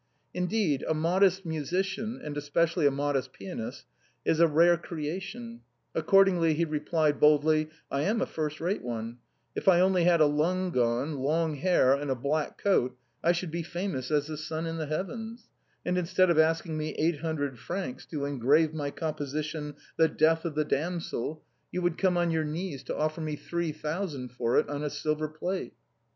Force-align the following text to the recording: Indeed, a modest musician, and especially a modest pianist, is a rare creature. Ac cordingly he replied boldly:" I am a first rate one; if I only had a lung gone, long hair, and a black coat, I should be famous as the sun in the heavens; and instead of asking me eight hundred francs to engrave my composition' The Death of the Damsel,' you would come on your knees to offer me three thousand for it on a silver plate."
Indeed, 0.33 0.83
a 0.89 0.95
modest 0.95 1.45
musician, 1.45 2.19
and 2.23 2.35
especially 2.35 2.87
a 2.87 2.89
modest 2.89 3.33
pianist, 3.33 3.85
is 4.25 4.39
a 4.39 4.47
rare 4.47 4.75
creature. 4.75 5.59
Ac 5.95 6.05
cordingly 6.07 6.55
he 6.55 6.65
replied 6.65 7.19
boldly:" 7.19 7.69
I 7.91 8.01
am 8.01 8.19
a 8.19 8.25
first 8.25 8.59
rate 8.59 8.81
one; 8.81 9.19
if 9.55 9.67
I 9.67 9.79
only 9.79 10.05
had 10.05 10.19
a 10.19 10.25
lung 10.25 10.71
gone, 10.71 11.17
long 11.19 11.53
hair, 11.53 11.93
and 11.93 12.09
a 12.09 12.15
black 12.15 12.57
coat, 12.57 12.97
I 13.23 13.31
should 13.31 13.51
be 13.51 13.61
famous 13.61 14.09
as 14.09 14.25
the 14.25 14.37
sun 14.37 14.65
in 14.65 14.77
the 14.77 14.87
heavens; 14.87 15.49
and 15.85 15.95
instead 15.99 16.31
of 16.31 16.39
asking 16.39 16.79
me 16.79 16.93
eight 16.95 17.19
hundred 17.19 17.59
francs 17.59 18.03
to 18.07 18.25
engrave 18.25 18.73
my 18.73 18.89
composition' 18.89 19.75
The 19.99 20.07
Death 20.07 20.45
of 20.45 20.55
the 20.55 20.65
Damsel,' 20.65 21.43
you 21.71 21.83
would 21.83 21.99
come 21.99 22.17
on 22.17 22.31
your 22.31 22.43
knees 22.43 22.81
to 22.85 22.97
offer 22.97 23.21
me 23.21 23.35
three 23.35 23.71
thousand 23.71 24.31
for 24.31 24.57
it 24.57 24.67
on 24.67 24.83
a 24.83 24.89
silver 24.89 25.27
plate." 25.27 25.75